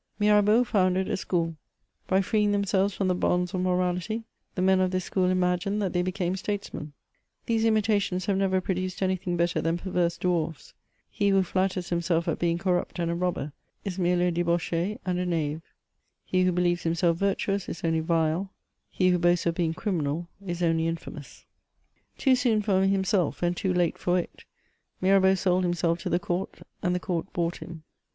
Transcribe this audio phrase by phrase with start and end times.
[0.17, 1.55] Mirabeau founded a school.
[2.07, 4.23] By freeing themselves from the bonds of morality,
[4.55, 6.93] the men of tms school imagined that they became statesmen.
[7.45, 10.73] These imitations have never produced any thing better than perverse dwarfs;
[11.07, 13.53] he who flatters himself at being corrupt and a robber,
[13.85, 15.61] is merely a debauch^ and a knave;
[16.25, 18.51] he who believes himself virtuous, is only vile;
[18.89, 21.45] he who boasts of being cnmi|^l, \s only infamous.
[22.17, 24.45] 218 MEMoms OF Too soon for himself and too late for it,
[24.99, 27.83] Mirabeau sold himself to the court, and the court bought him.